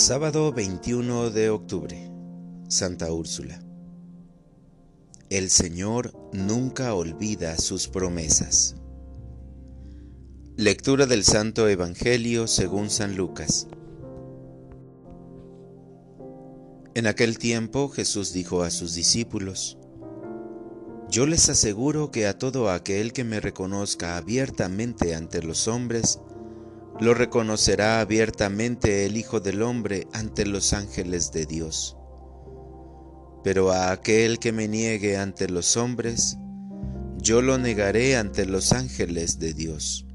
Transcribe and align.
Sábado 0.00 0.52
21 0.52 1.30
de 1.30 1.50
octubre, 1.50 2.08
Santa 2.68 3.12
Úrsula. 3.12 3.58
El 5.28 5.50
Señor 5.50 6.12
nunca 6.32 6.94
olvida 6.94 7.58
sus 7.58 7.88
promesas. 7.88 8.76
Lectura 10.56 11.06
del 11.06 11.24
Santo 11.24 11.68
Evangelio 11.68 12.46
según 12.46 12.90
San 12.90 13.16
Lucas. 13.16 13.66
En 16.94 17.08
aquel 17.08 17.36
tiempo 17.38 17.88
Jesús 17.88 18.32
dijo 18.32 18.62
a 18.62 18.70
sus 18.70 18.94
discípulos, 18.94 19.78
Yo 21.10 21.26
les 21.26 21.48
aseguro 21.48 22.12
que 22.12 22.28
a 22.28 22.38
todo 22.38 22.70
aquel 22.70 23.12
que 23.12 23.24
me 23.24 23.40
reconozca 23.40 24.16
abiertamente 24.16 25.16
ante 25.16 25.42
los 25.42 25.66
hombres, 25.66 26.20
lo 27.00 27.14
reconocerá 27.14 28.00
abiertamente 28.00 29.06
el 29.06 29.16
Hijo 29.16 29.40
del 29.40 29.62
Hombre 29.62 30.08
ante 30.12 30.44
los 30.44 30.72
ángeles 30.72 31.30
de 31.30 31.46
Dios. 31.46 31.96
Pero 33.44 33.70
a 33.70 33.92
aquel 33.92 34.38
que 34.40 34.52
me 34.52 34.66
niegue 34.66 35.16
ante 35.16 35.48
los 35.48 35.76
hombres, 35.76 36.36
yo 37.18 37.40
lo 37.40 37.56
negaré 37.56 38.16
ante 38.16 38.46
los 38.46 38.72
ángeles 38.72 39.38
de 39.38 39.54
Dios. 39.54 40.06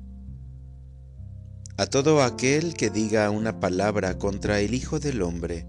A 1.78 1.86
todo 1.86 2.22
aquel 2.22 2.74
que 2.74 2.90
diga 2.90 3.30
una 3.30 3.60
palabra 3.60 4.18
contra 4.18 4.60
el 4.60 4.74
Hijo 4.74 5.00
del 5.00 5.22
Hombre, 5.22 5.66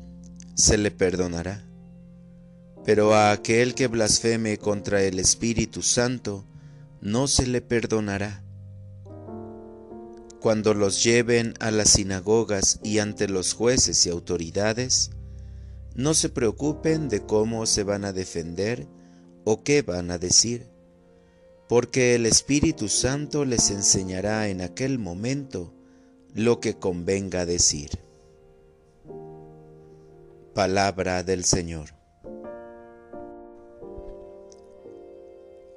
se 0.55 0.79
le 0.79 0.91
perdonará. 0.91 1.65
Pero 2.85 3.15
a 3.15 3.31
aquel 3.31 3.75
que 3.75 3.87
blasfeme 3.87 4.59
contra 4.59 5.03
el 5.03 5.19
Espíritu 5.19 5.81
Santo, 5.81 6.45
no 7.01 7.29
se 7.29 7.47
le 7.47 7.63
perdonará 7.63 8.44
cuando 10.45 10.75
los 10.75 11.03
lleven 11.03 11.55
a 11.59 11.71
las 11.71 11.93
sinagogas 11.93 12.79
y 12.83 12.99
ante 12.99 13.29
los 13.29 13.55
jueces 13.55 14.05
y 14.05 14.11
autoridades, 14.11 15.11
no 15.95 16.13
se 16.13 16.29
preocupen 16.29 17.09
de 17.09 17.25
cómo 17.25 17.65
se 17.65 17.83
van 17.83 18.05
a 18.05 18.13
defender 18.13 18.87
o 19.45 19.65
qué 19.65 19.81
van 19.81 20.11
a 20.11 20.19
decir, 20.19 20.69
porque 21.67 22.15
el 22.15 22.27
Espíritu 22.27 22.91
Santo 22.91 23.47
les 23.47 23.71
enseñará 23.71 24.49
en 24.49 24.61
aquel 24.61 24.99
momento 24.99 25.73
lo 26.35 26.61
que 26.61 26.75
convenga 26.75 27.47
decir. 27.47 27.93
Palabra 30.53 31.23
del 31.23 31.47
Señor. 31.47 31.95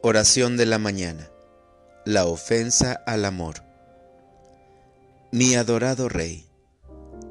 Oración 0.01 0.57
de 0.57 0.65
la 0.65 0.77
mañana. 0.77 1.31
La 2.03 2.25
ofensa 2.25 3.01
al 3.05 3.23
amor. 3.23 3.66
Mi 5.29 5.55
adorado 5.55 6.07
Rey, 6.07 6.45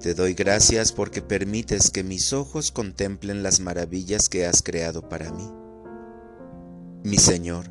te 0.02 0.12
doy 0.12 0.34
gracias 0.34 0.92
porque 0.92 1.22
permites 1.22 1.90
que 1.90 2.04
mis 2.04 2.34
ojos 2.34 2.70
contemplen 2.70 3.42
las 3.42 3.58
maravillas 3.58 4.28
que 4.28 4.44
has 4.44 4.62
creado 4.62 5.08
para 5.08 5.32
mí. 5.32 5.50
Mi 7.04 7.16
Señor, 7.16 7.70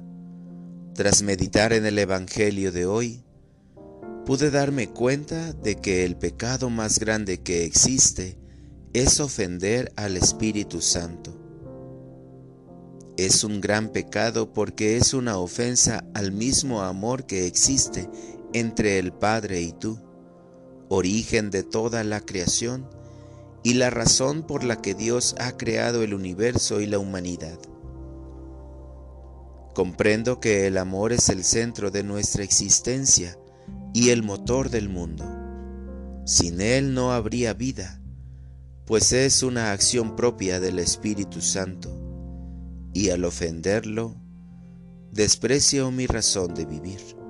tras 0.95 1.21
meditar 1.21 1.73
en 1.73 1.85
el 1.85 1.99
Evangelio 1.99 2.71
de 2.71 2.87
hoy, 2.87 3.23
pude 4.25 4.49
darme 4.49 4.89
cuenta 4.89 5.53
de 5.53 5.75
que 5.75 6.03
el 6.05 6.17
pecado 6.17 6.71
más 6.71 6.97
grande 6.97 7.43
que 7.43 7.63
existe 7.63 8.39
es 8.93 9.19
ofender 9.19 9.93
al 9.95 10.17
Espíritu 10.17 10.81
Santo. 10.81 11.39
Es 13.15 13.43
un 13.43 13.61
gran 13.61 13.89
pecado 13.89 14.53
porque 14.53 14.97
es 14.97 15.13
una 15.13 15.37
ofensa 15.37 16.03
al 16.15 16.31
mismo 16.31 16.81
amor 16.81 17.27
que 17.27 17.45
existe 17.45 18.09
entre 18.53 18.97
el 18.97 19.13
Padre 19.13 19.61
y 19.61 19.71
tú 19.71 20.04
origen 20.89 21.51
de 21.51 21.63
toda 21.63 22.03
la 22.03 22.21
creación 22.21 22.87
y 23.63 23.73
la 23.73 23.89
razón 23.89 24.43
por 24.43 24.63
la 24.63 24.81
que 24.81 24.93
Dios 24.93 25.35
ha 25.39 25.57
creado 25.57 26.03
el 26.03 26.13
universo 26.13 26.81
y 26.81 26.85
la 26.85 26.99
humanidad. 26.99 27.57
Comprendo 29.73 30.39
que 30.39 30.67
el 30.67 30.77
amor 30.77 31.11
es 31.11 31.29
el 31.29 31.43
centro 31.43 31.91
de 31.91 32.03
nuestra 32.03 32.43
existencia 32.43 33.37
y 33.93 34.09
el 34.09 34.23
motor 34.23 34.69
del 34.69 34.87
mundo. 34.87 35.25
Sin 36.25 36.61
él 36.61 36.93
no 36.93 37.11
habría 37.11 37.53
vida, 37.53 38.01
pues 38.85 39.11
es 39.13 39.41
una 39.41 39.71
acción 39.71 40.15
propia 40.15 40.59
del 40.59 40.79
Espíritu 40.79 41.41
Santo, 41.41 41.89
y 42.93 43.09
al 43.09 43.25
ofenderlo, 43.25 44.15
desprecio 45.11 45.89
mi 45.91 46.05
razón 46.07 46.53
de 46.53 46.65
vivir. 46.65 47.24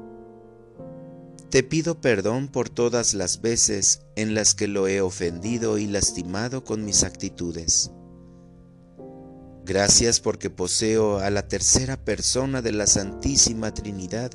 Te 1.55 1.63
pido 1.63 2.01
perdón 2.01 2.49
por 2.49 2.67
todas 2.67 3.13
las 3.13 3.39
veces 3.39 4.01
en 4.17 4.33
las 4.33 4.55
que 4.55 4.67
lo 4.67 4.89
he 4.89 4.99
ofendido 4.99 5.77
y 5.77 5.87
lastimado 5.87 6.65
con 6.65 6.83
mis 6.83 7.05
actitudes. 7.05 7.91
Gracias 9.63 10.19
porque 10.19 10.49
poseo 10.49 11.19
a 11.19 11.29
la 11.29 11.47
tercera 11.47 11.95
persona 11.95 12.61
de 12.61 12.73
la 12.73 12.87
Santísima 12.87 13.73
Trinidad 13.73 14.31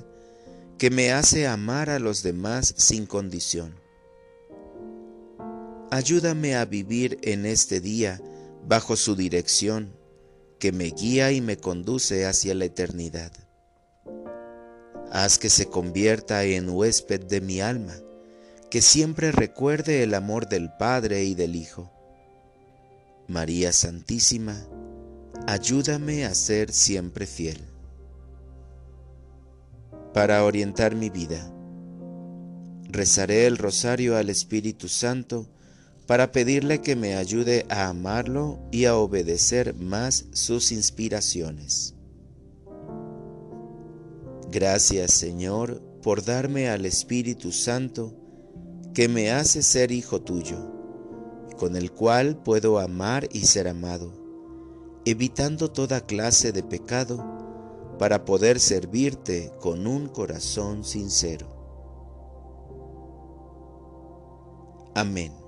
que 0.78 0.88
me 0.88 1.12
hace 1.12 1.46
amar 1.46 1.90
a 1.90 1.98
los 1.98 2.22
demás 2.22 2.72
sin 2.78 3.04
condición. 3.04 3.74
Ayúdame 5.90 6.56
a 6.56 6.64
vivir 6.64 7.18
en 7.20 7.44
este 7.44 7.82
día 7.82 8.18
bajo 8.66 8.96
su 8.96 9.14
dirección, 9.14 9.94
que 10.58 10.72
me 10.72 10.86
guía 10.86 11.32
y 11.32 11.42
me 11.42 11.58
conduce 11.58 12.24
hacia 12.24 12.54
la 12.54 12.64
eternidad. 12.64 13.49
Haz 15.12 15.38
que 15.38 15.50
se 15.50 15.66
convierta 15.66 16.44
en 16.44 16.68
huésped 16.68 17.22
de 17.26 17.40
mi 17.40 17.60
alma, 17.60 17.94
que 18.70 18.80
siempre 18.80 19.32
recuerde 19.32 20.04
el 20.04 20.14
amor 20.14 20.48
del 20.48 20.70
Padre 20.78 21.24
y 21.24 21.34
del 21.34 21.56
Hijo. 21.56 21.90
María 23.26 23.72
Santísima, 23.72 24.56
ayúdame 25.48 26.24
a 26.24 26.34
ser 26.34 26.72
siempre 26.72 27.26
fiel. 27.26 27.60
Para 30.14 30.44
orientar 30.44 30.94
mi 30.94 31.10
vida, 31.10 31.52
rezaré 32.88 33.46
el 33.46 33.58
rosario 33.58 34.16
al 34.16 34.30
Espíritu 34.30 34.88
Santo 34.88 35.48
para 36.06 36.32
pedirle 36.32 36.80
que 36.80 36.96
me 36.96 37.14
ayude 37.14 37.66
a 37.68 37.88
amarlo 37.88 38.58
y 38.72 38.84
a 38.84 38.96
obedecer 38.96 39.74
más 39.74 40.26
sus 40.32 40.72
inspiraciones. 40.72 41.94
Gracias 44.50 45.12
Señor 45.12 45.80
por 46.02 46.24
darme 46.24 46.68
al 46.70 46.84
Espíritu 46.84 47.52
Santo 47.52 48.12
que 48.92 49.08
me 49.08 49.30
hace 49.30 49.62
ser 49.62 49.92
hijo 49.92 50.22
tuyo, 50.22 50.58
con 51.56 51.76
el 51.76 51.92
cual 51.92 52.42
puedo 52.42 52.80
amar 52.80 53.28
y 53.30 53.46
ser 53.46 53.68
amado, 53.68 54.12
evitando 55.04 55.70
toda 55.70 56.00
clase 56.00 56.50
de 56.50 56.64
pecado 56.64 57.94
para 58.00 58.24
poder 58.24 58.58
servirte 58.58 59.52
con 59.60 59.86
un 59.86 60.08
corazón 60.08 60.82
sincero. 60.82 61.46
Amén. 64.96 65.39